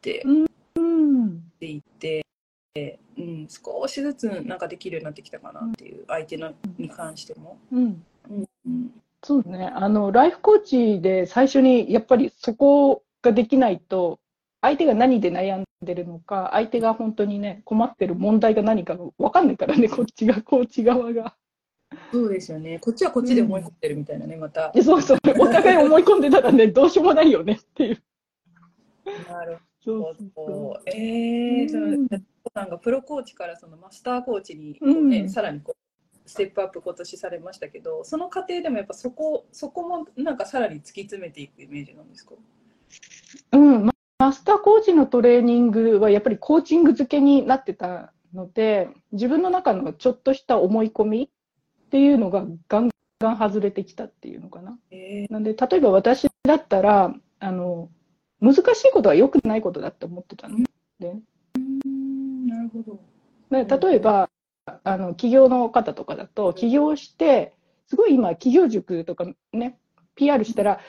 [0.00, 0.24] て
[1.20, 1.52] うん。
[1.58, 2.24] ていて、
[3.16, 7.58] うん、少しずつなんかできるようになってきたかなっていう相手のに関しても。
[7.72, 8.04] うん。
[8.30, 8.90] うんうん
[9.22, 9.70] そうね。
[9.74, 14.18] あの、ライフコーチで最初にやっぱりそこができないと、
[14.62, 21.36] 相手が何で悩んでるのか、相手が本当にね、困ってる問題が何かが分かんないからね、こっちが、コーチ側が。
[22.12, 24.70] そうですよねこっちはこっちで思い込んでるみたいなね、また。
[24.72, 28.02] でそうそう、お互い思い込んでたらね、どうしようもないよねっていう。
[29.28, 30.80] なるそうほそうそど。
[30.86, 32.08] えー、そのうん
[32.54, 42.34] さんがプロコーチからそのマスターコーチにこう、ねうんさらにこうステップアップ今年されましたけどその過程でもやっぱそこそこもなんかさらに突き詰めていくイメージなんですか？
[43.52, 54.78] うん、まマスターコーチのトレーニングはやっぱりコーチング付けになってたので、自分の中のちょっとした思い込みっていうのがガンガン外れてきたっていうのかな。
[54.90, 57.88] えなんで、例えば私だったら、あの、
[58.40, 60.58] 難しいことは良くないことだって思ってたの。
[60.98, 63.00] で、ー、なるほど。
[63.50, 64.30] で例えば、
[64.84, 67.54] あの、企業の方とかだと、起業して、
[67.86, 69.78] すごい今、企業塾とかね、
[70.14, 70.80] PR したら、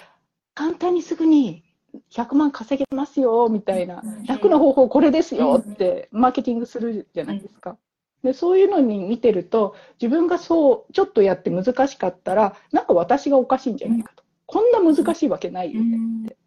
[0.54, 1.64] 簡単にすぐに
[2.12, 7.78] 100万稼げますよ、みたいなうん、楽な方法これですよって、マーケティングするじゃないですか。
[8.24, 14.24] で、そういうのに見てると、自分がそう、ちょっとやって難しかったら、なんか私がおかしいんじゃないかと。
[14.46, 16.38] こんな難しいわけないよねって。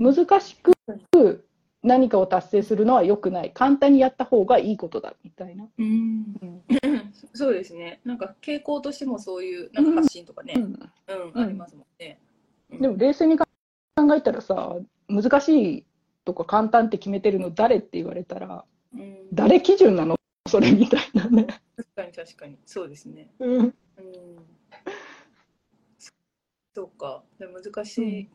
[0.00, 0.72] 難しく
[1.82, 3.52] 何かを達成するのは良くない。
[3.52, 5.68] 簡単にやった方がいいことだ、みたいな。
[5.78, 6.62] うんうん
[7.34, 8.00] そうですね。
[8.04, 10.78] なんか傾向としてもそういうなんか発信とかね、うん
[11.34, 12.18] ありますもんね。
[12.72, 13.46] うんでも冷静に考
[14.14, 14.76] えたらさ、
[15.08, 15.86] 難しい
[16.24, 20.16] とか簡単って決めてるの誰って言われたら、うん、誰基準なの？
[20.48, 21.46] それみたいなね。
[21.76, 23.30] 確かに確かにそうですね。
[23.38, 23.58] うん。
[23.58, 23.74] うん、
[26.74, 27.22] そうか。
[27.38, 28.28] で難しい、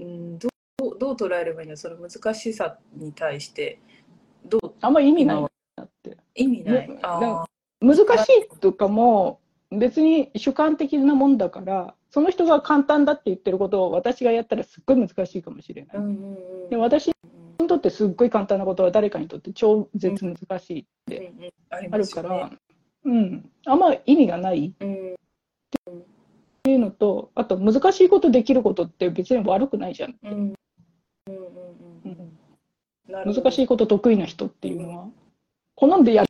[0.00, 0.48] うん、ど
[0.84, 1.76] うどう捉えればいいの？
[1.76, 3.80] その難しさに対して
[4.44, 4.74] どう？
[4.80, 5.42] あんま意味ない
[5.76, 6.16] なって。
[6.34, 6.88] 意味ない。
[7.80, 15.96] 難しいとかも別に主観的なもんだから、その人が簡単だって言ってることを私がやったらすっごい難しいかもしれない。
[15.96, 16.12] うんうん
[16.64, 16.70] うん。
[16.70, 17.08] で私
[17.60, 22.50] にとってすっごい簡単なことは誰かにとって超絶難しいってうんうんあるから、
[23.04, 25.16] うん、あんま意味がないうんっ
[26.62, 30.16] ていうのと、あと難しいことできることって別に悪くないじゃん。
[30.22, 30.54] うん
[33.08, 35.08] 難しいこと得意な人っていうのは、
[35.74, 36.24] 好んでや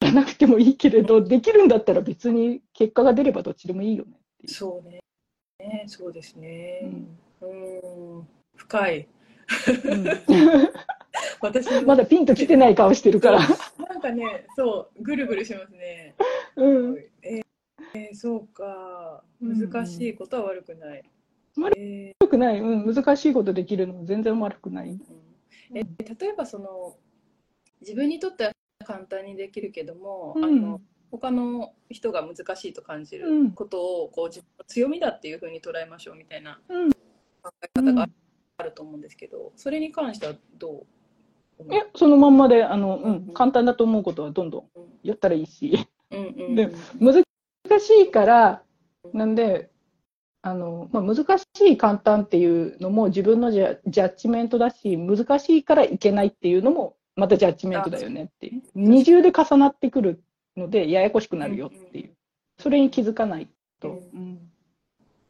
[0.00, 4.52] らなくてもいいけれど、できるんだったら別に結果が出ればどっちでもいいよねっていう。
[4.52, 5.00] そうね。
[5.60, 6.80] ねそうですね。
[7.42, 9.08] うんうん、深い。
[9.84, 10.04] うん
[11.40, 13.40] 私もまだピンときてない顔してるから。
[13.88, 16.14] なんかね、そう、ぐるぐるしますね。
[16.56, 17.42] うん、えー
[17.94, 19.22] えーそうか。
[19.40, 20.98] うん難しいことは悪くない。
[20.98, 21.17] 悪え
[21.60, 24.88] 悪くない、うん、難しいことできるのも全然悪くない。
[24.88, 24.98] ーうん
[25.74, 26.96] え例えばその
[27.82, 28.52] 自分にとっては
[28.86, 30.44] 簡単にできるけども、うん。
[30.44, 33.48] あの他の人が難しいと感じうん。
[33.48, 36.90] ることをこう自分の強みだっていうふうに捉えましょうみたいなうん。
[36.90, 36.98] 考
[37.62, 38.08] え方が
[38.58, 40.86] あると思うんですけど、それに関してはど
[41.60, 44.88] うえ、そのまんまで、あの、うん、簡単だと思うことはどんどんうん。
[45.02, 46.54] やったらいいし、うんうん。
[46.54, 47.24] で難
[47.80, 48.62] しいから、
[49.12, 49.70] なんで、
[50.42, 58.62] あの、まあ、難しい簡単っていうのも自分のジャジャッジメントだし、難しいからいけないっていうのもまたジャッジメントだよねっていう。
[58.74, 60.22] 二重で重なってくる
[60.56, 62.10] ので、ややこしくなるよっていう。
[62.58, 63.48] それに気づかない
[63.80, 63.88] と。
[63.88, 64.50] うんうん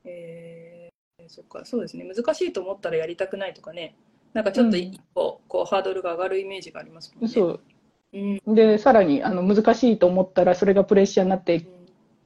[0.05, 0.89] えー
[1.31, 3.95] そっかそうですね難しいと思ったらやりたくないとかね
[4.35, 7.29] なんかちょっと一歩、こうハードルが上がるイメージがありますもんね。
[7.29, 7.61] そう。
[8.13, 11.67] うんで、さらにあの難しいと思ったら、それがプレッシャーになって、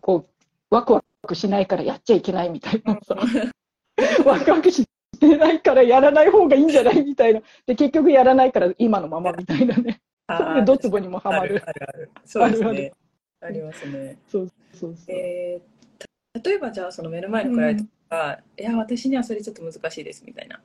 [0.01, 0.29] こ
[0.71, 3.15] う、ワクワクしないからやっちゃいけないみたいなさ、
[4.25, 4.85] ワクワクし
[5.19, 7.41] てないからやらない方がいいんじゃないみたいな。
[7.67, 10.01] で、結局やらないから今のままみたいなね。
[10.37, 11.63] それでドツボにもはまる。
[11.65, 12.93] あるあるそうですあるね。
[13.41, 14.19] ありますね。
[14.29, 15.17] そうそうそう。
[15.17, 20.61] えーた例えばじゃあその目の前のクライアントが、いや私にはそれちょっと難しいですみたいな、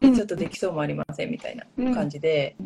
[0.00, 2.64] うんちょっとできそうもありませんみたいな感じで、ち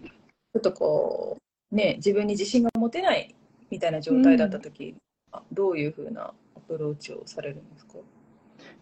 [0.56, 1.38] ょっとこ
[1.72, 3.34] うね自分に自信が持てない
[3.70, 4.94] みたいな状態だった時、
[5.32, 7.94] あどういうふうなアプローチをされるんですか？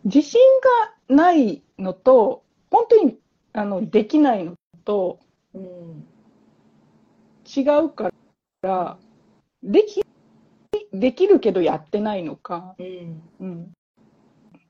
[0.05, 0.41] 自信
[1.09, 3.19] がないのと、本当に
[3.53, 5.21] あのできないのと
[5.55, 6.07] うん。
[7.47, 8.11] 違うか
[8.63, 8.99] ら、
[9.63, 10.03] でき、
[10.93, 13.23] できるけどやってないのか、うん。
[13.41, 13.73] うん、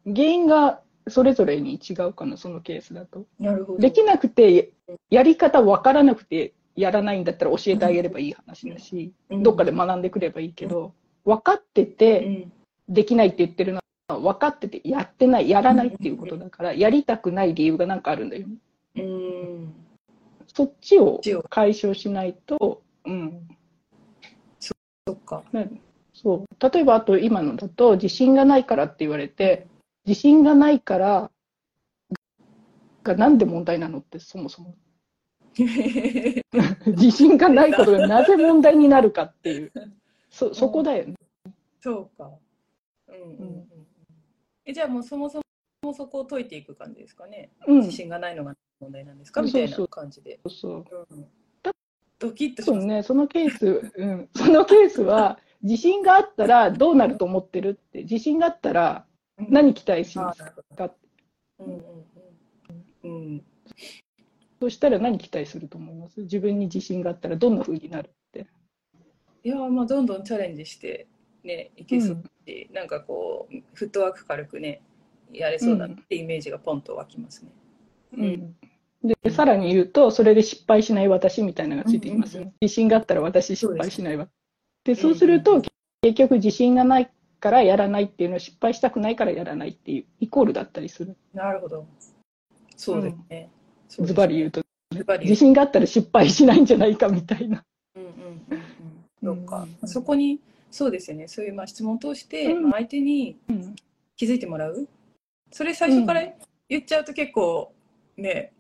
[0.05, 3.25] 原因がそれぞれに違うかな、そのケースだと。
[3.39, 3.79] なるほど。
[3.79, 4.73] できなくて、
[5.11, 10.93] やり方分からなくてやらないんだったら教えてあげればいい話だし、どっかで学んでくればいいけど、
[11.25, 12.53] 分かってうて、ん
[12.89, 18.55] できないって言ってるのは、分かっててやってない、やらないっていうことだから、やりたくない理由がなんかあるんだよね。
[18.97, 19.75] うん
[20.55, 21.21] そっちを
[21.51, 23.47] 解消しないと、うん。
[24.59, 24.75] そ
[25.13, 25.71] っかね
[26.15, 26.71] そう。
[26.73, 29.67] 例えば、あと今のだと、自信がないからって言われて、
[30.07, 31.31] 自信がないから、
[33.03, 34.75] がなんで問題なのって、そもそも。
[36.87, 39.73] 自信がないことがなぜ問題になるかっていう。
[40.31, 41.15] そ、そこだよね。
[41.81, 42.31] そうか。
[43.23, 43.67] うんうんうん。
[44.65, 45.41] えじゃあもうそもそ
[45.83, 47.51] もそこを解いていく感じですかね？
[47.67, 47.77] うん。
[47.79, 49.41] 自そ信がないのが問題なんですか？
[49.41, 50.41] そうみたいなそう感じで。
[50.45, 50.85] うそう。
[51.11, 51.27] うん
[51.63, 51.73] だ
[52.19, 52.81] ドキッとします。
[52.81, 54.29] そうね、そのケース、うん。
[54.35, 60.43] そのケースは、自信があったらどうなると思ってるって、自信があったら何期待します
[60.77, 60.87] か？
[60.87, 60.97] って。
[61.59, 61.81] うんうん
[63.05, 63.45] うんうん
[64.59, 66.23] そしたら何期待すると思います？
[66.23, 68.47] 自分に自信があったらどんな風になるって。
[69.45, 71.07] いやまあどんどんチャレンジして
[71.45, 74.81] ねいけそうし、なんかこうフットワーク軽くね
[75.33, 77.51] やれそうだなってイメージがポンと湧きますね。
[78.17, 78.57] うん
[79.05, 82.55] で、さらに言うと、それで失敗しない私みたいなのがついてきますよね。
[82.61, 84.29] 自信があったら私失敗しないわ。
[84.85, 85.63] で、そうすると、
[86.03, 91.17] 結局自信がないからやらないっていうのは失敗したくないからやらないっていうイコールだったりする。
[91.35, 91.87] なるほど。
[92.77, 93.51] そうですね。
[93.89, 97.63] そうですねズバリ言うと、ズバリ言う自信があったら失敗しないんじゃないかみたいな。
[97.95, 98.59] うんうんうん
[99.23, 99.39] うん。
[99.39, 99.87] そうかう。
[99.87, 100.41] んそこに
[100.77, 101.27] そうですよね。
[101.27, 103.75] そういうまあ質問を通して、うんまあ相手にうん
[104.15, 104.87] 気づいてもらう。
[105.51, 106.23] それ最初から
[106.69, 107.73] 言っちゃうと結構
[108.19, 108.53] ね、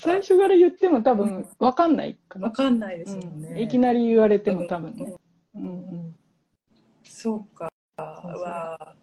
[0.00, 2.52] 最初から言っても多分分かんないかなわ。
[2.52, 3.62] かんないですうんもんね。
[3.62, 5.14] いきなり言われても多分ね。
[5.54, 6.14] うんうん
[7.04, 7.70] そうか。
[7.96, 8.94] わあ、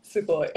[0.00, 0.48] すごい。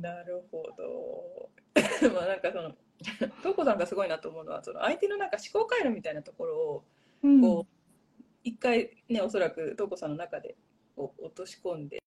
[0.00, 1.50] なるほど。
[2.14, 2.72] まあなんかその、
[3.42, 6.84] トコさんがすごいなと思うのは、その相手のなんか思考回路みたいなところを、
[7.22, 7.40] うん。
[7.40, 10.56] こう、一回ね、おそらくトコさんの中で
[10.96, 12.02] こう落とし込んで、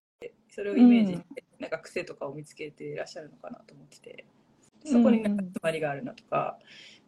[0.50, 4.26] それをイメージして、なんか癖とかを見つけていらっしゃるのかなと思ってて、
[4.86, 6.60] そこになんか詰まりがあるなとか、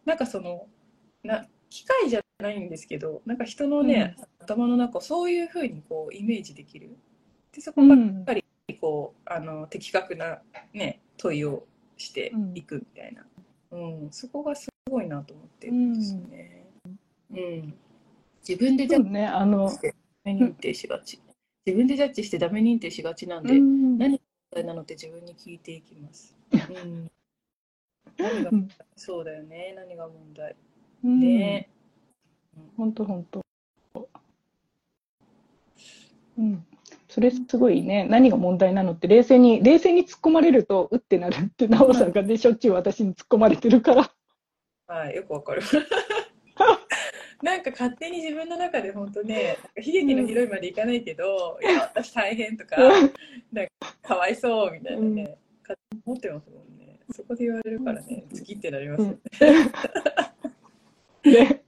[0.04, 0.68] なんかその、
[1.22, 6.96] な機械じゃないんですけど、なんか人のね、頭の中をそういうふうにこうイメージできる。
[7.52, 8.44] で、そこばっかり
[8.80, 10.40] こう、あの、的確な
[10.72, 11.64] ね、問いを
[11.96, 13.24] していくみたいな。
[13.72, 16.66] うん、そこがすごいなと思ってるんですよね。
[17.30, 17.74] うん。
[18.46, 21.20] 自分でジャッそうね、あの、ジしてダメ認定しがち。
[21.66, 26.34] 自分でジャッジしてダメ認定しがちなんで、うん何が問題なのって自分に聞いていきます。
[26.52, 27.10] うん。
[28.18, 28.50] 何が
[28.96, 29.74] そうだよね。
[29.76, 30.56] 何が問題？
[31.04, 31.68] うんね。
[32.76, 33.44] 本当本当。
[36.38, 36.66] うん。
[37.10, 44.10] それすごいね、何が問題なのって冷静に、冷静に突っ込まれると、うってなるって、なおさんがね、しょっちゅう私に突っ込まれてるから。
[44.86, 45.62] はい、よくわかる。
[47.42, 53.70] なんか勝手に自分の中で本当ね、悲劇のヒロインまでいかないけど、いや、私大変とか、なんか
[54.02, 57.00] かわいそうみたいなね、勝手に思ってますもんね。
[57.10, 59.18] そこで言われるからね、次ってなりますよね。
[61.32, 61.62] ね、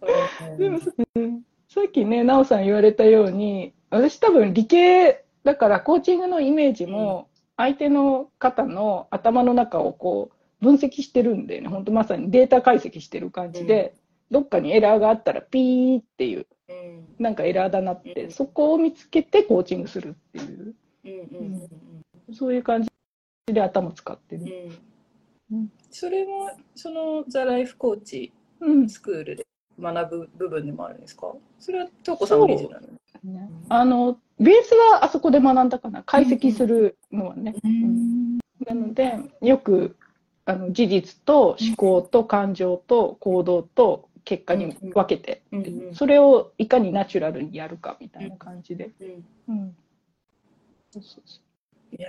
[0.50, 0.80] うんでも、
[1.16, 13.94] うんさっきね、なおさん言われたように、私多分理系だからコーチングのイメージも、相手の方の頭の中をこう分析してるんでね、本当まさにデータ解析してる感じで、
[14.30, 17.06] どっかにエラーがあったらピーっていう、うん。
[17.18, 18.30] なんかエラーだなって、うん。
[18.30, 20.74] そこを見つけてコーチングするっていう、
[21.04, 21.68] うん
[22.34, 22.90] そういう感じ
[23.46, 24.44] で頭使ってる。
[25.50, 25.72] うん。
[25.90, 28.88] それもそのザ・ライフコーチうん。
[28.88, 29.46] スクールで
[29.80, 31.32] 学ぶ部分でもあるんですか？
[31.58, 32.40] それはトーコさん
[33.32, 33.50] ね。
[33.68, 36.02] あの、ベースはあそこで学んだかな。
[36.04, 37.54] 解析するのはね。
[37.64, 38.38] うん。
[38.66, 39.96] なので、よく
[40.44, 45.66] あの事実と思考と感情と行動と結果に分けて、うん。
[45.66, 48.90] うんそれをいかにナチュラルにやるかみたいな感じで。
[49.00, 49.24] うん。
[49.48, 49.76] うん。
[50.90, 51.40] そうそうそ
[51.90, 52.08] いや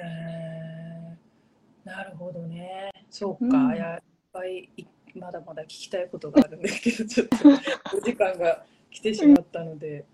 [1.85, 2.91] ーなるほどね。
[3.09, 3.75] そうか。
[3.75, 4.01] や、いっ
[4.31, 10.05] ぱいいまだまだ聞きたいことがあるんですけど、ちょっとお時間が来てしまったので、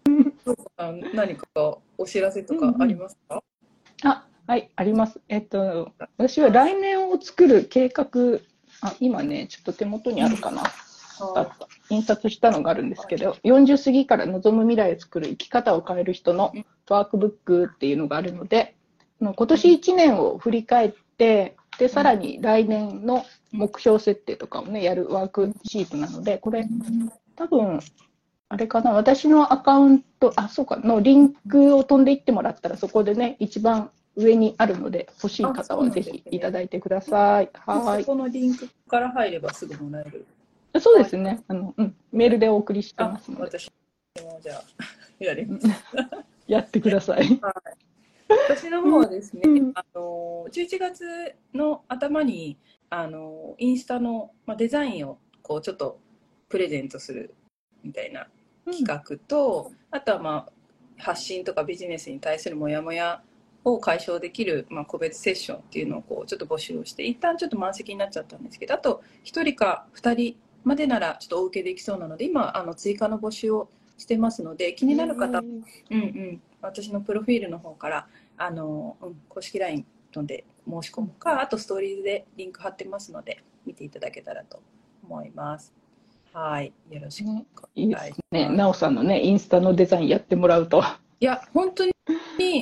[1.14, 1.48] 何か
[1.98, 3.42] お知らせとかありますか、う
[4.08, 5.20] あ、はい、あります。
[5.28, 8.08] えっと、私は来年を作る計画、
[8.82, 10.64] あ、今ね、ちょっと手元にあるかな。
[11.18, 16.54] あった印刷したのがあるんですけど、40過ぎから望む未来を作る生き方を変える人の
[16.90, 18.76] ワークブックっていうのがあるので、
[19.22, 26.68] 今年1年を振り返って、で、さらに来年の目標設定とかをね、やるワークシートなので、これ、
[27.36, 27.80] 多分、
[28.56, 37.50] あれかな、私のアカウント、あ、そうか、のリンクを飛んでいってもらったら、そこでね、一番上にあるので、欲しい方はぜひいただいてください。
[37.54, 38.12] はいそ。
[38.14, 40.26] このリンクから入ればすぐもらえる。
[40.80, 41.44] そうですね。
[41.50, 43.70] あの、うん、メールでお送りしてあます、ので、私
[44.24, 44.64] もじゃあ、
[45.20, 45.68] やります。
[46.48, 47.42] やってください。
[48.48, 51.04] 私の方はですね、うんあの11月
[51.54, 52.58] の頭に
[52.90, 56.00] あのインスタの、まあ、デザインをこうちょっと
[56.48, 57.36] プレゼントする
[57.84, 58.28] みたいな
[58.66, 60.52] 企画と、あとは、まあ、
[60.98, 63.22] 発信とかビジネスに対するモヤモヤ
[63.64, 78.08] を解消できる、まあ、個別セッションっていうのをこうちょっと募集をして一旦ちょっと満席になっちゃったんですけどあと1人か2人までならちょっとお受けできそうなので今あの追加の募集をしてますので気になる方、うんうん、私のプロフィールの方から
[78.38, 79.86] あの、うん、公式 LINE
[80.24, 84.62] で申し込むかあとストーリーズでリンク貼ってますので見ていただけたらと
[85.04, 85.74] 思います。
[86.36, 87.30] はい、よろしく
[87.76, 88.50] いいですね。
[88.50, 90.84] なおさんのね、インスタのデザインやってもらうと。
[91.22, 91.94] いや、本当に、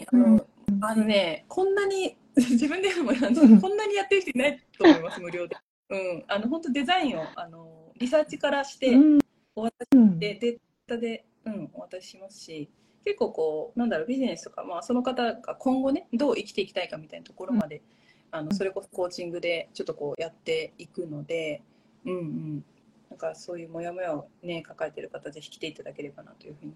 [0.06, 0.36] あうん。
[0.36, 0.46] の、
[0.82, 5.58] あのね、こんなに、 自分でもなんこんなにやってる人いないと思います、無料で。
[5.90, 9.20] うん、あの、本当デザインを、あの、リサーチからして、うん。
[9.56, 10.20] お渡しうん。
[10.20, 12.70] で、データで、うん、お渡ししますし、
[13.04, 17.82] 結構こう、なんだろう、ビジネスとか、まあ、その方が今後ね、どう生きていきたいかみたいなところまで、
[18.30, 21.64] あの、それこそコーチングでちょっとこうやっていくので、
[22.06, 22.66] うんうん。
[23.14, 26.74] なんかそういうモヤモヤをね、抱えてる方、ぜひ来ていただければなというふうに、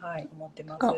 [0.00, 0.78] はい、思ってます。
[0.78, 0.94] か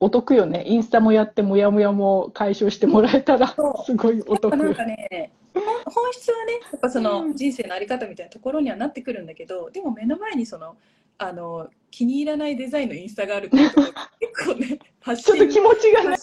[0.00, 0.64] お得よね。
[0.66, 3.54] インスタもやって、もやもやも解消してもらえたら
[3.84, 4.56] すごいお得。
[4.56, 10.76] なんかね、本本質はね、やっぱそのうん人生のあり方みたいなところにはなってくるんだけど、でも目の前にその、
[11.18, 13.86] あの、気に入らないデザインのインスタがあるっていうところ
[14.20, 16.16] 結構ね、発信ちょっと気持ちがね。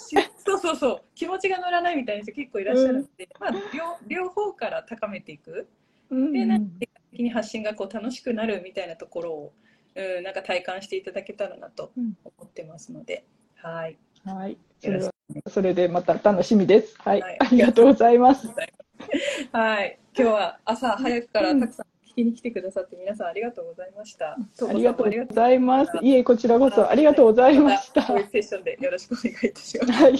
[0.45, 3.59] そうそうそう、気持ちが乗らないみたいな人結構いらっしゃるので、まあ、両
[4.07, 5.69] 両方から高めていく。
[6.11, 9.53] うんで、なんか結果的に発信がこう楽しくなるみたいなところを、
[9.95, 13.97] うん、なんか体感していただけたらなとうん思ってますので、はい。
[14.25, 14.57] はい。
[14.79, 15.09] それ
[15.47, 16.95] それでまた楽しみです。
[16.99, 17.21] はい。
[17.21, 18.47] はいありがとうございます。
[19.53, 19.99] はい。
[20.17, 24.31] 今日は朝早くからたくさん聞きに来てくださって皆さんありがとうございました。
[24.33, 25.91] ありがとうございます。
[26.01, 28.03] いえ、こちらこそありがとうございました。
[28.03, 29.91] こういうセッションでよろしくお願いいたします。
[29.91, 30.11] はい。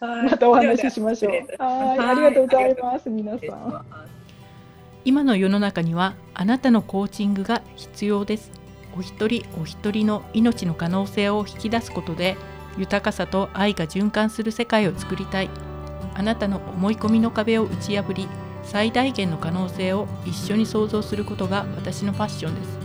[0.00, 1.32] はいまたお話ししましょう。
[1.32, 1.98] ではい。
[1.98, 3.10] はいありがとうございます。
[3.10, 4.13] 皆さん。
[5.04, 8.50] 今の世の中にはあなたのコーチングが必要です。
[8.96, 12.36] お一人お一人の命の可能性を引き出すことで
[12.78, 15.50] 豊かさと愛が循環する世界を作りたい。
[16.14, 18.28] あなたの思い込みの壁を打ち破り
[18.62, 22.78] 最大限の可能性を一緒に創造することが私のファッションです。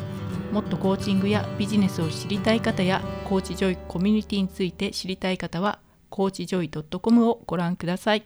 [0.52, 8.24] もっとコーチングやビジネスを知りたい方やコーチジョイコミュニティについて知りたい方はコーチジョイ .com をご覧ください。